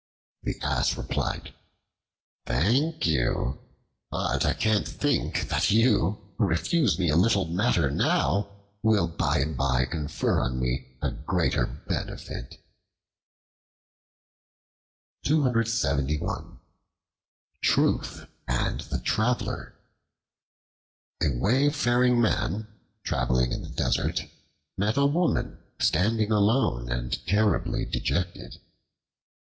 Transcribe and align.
The 0.41 0.59
Ass 0.61 0.97
replied, 0.97 1.53
"Thank 2.47 3.05
you. 3.05 3.59
But 4.09 4.47
I 4.47 4.55
can't 4.55 4.87
think 4.87 5.47
that 5.49 5.69
you, 5.69 6.33
who 6.39 6.43
refuse 6.45 6.97
me 6.97 7.11
a 7.11 7.15
little 7.15 7.45
matter 7.45 7.91
now, 7.91 8.49
will 8.81 9.07
by 9.07 9.41
and 9.41 9.55
by 9.55 9.85
confer 9.85 10.39
on 10.39 10.59
me 10.59 10.97
a 11.03 11.11
greater 11.11 11.67
benefit." 11.67 12.55
Truth 15.23 15.37
and 18.47 18.81
the 18.81 19.01
Traveler 19.05 19.75
A 21.21 21.29
WAYFARING 21.37 22.19
MAN, 22.19 22.67
traveling 23.03 23.51
in 23.51 23.61
the 23.61 23.69
desert, 23.69 24.21
met 24.75 24.97
a 24.97 25.05
woman 25.05 25.59
standing 25.79 26.31
alone 26.31 26.91
and 26.91 27.23
terribly 27.27 27.85
dejected. 27.85 28.57